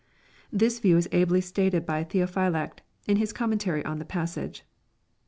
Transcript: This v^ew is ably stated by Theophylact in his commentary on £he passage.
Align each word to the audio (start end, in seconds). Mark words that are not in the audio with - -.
This 0.51 0.79
v^ew 0.79 0.95
is 0.97 1.07
ably 1.11 1.41
stated 1.41 1.85
by 1.85 2.03
Theophylact 2.03 2.79
in 3.07 3.17
his 3.17 3.31
commentary 3.31 3.85
on 3.85 3.99
£he 4.01 4.07
passage. 4.07 4.63